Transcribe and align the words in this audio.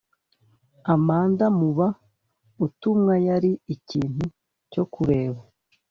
amanda 0.93 1.45
mub 1.57 1.77
utumwa 2.65 3.13
yari 3.27 3.51
ikintu 3.75 4.23
cyo 4.71 4.83
kureba 4.93 5.41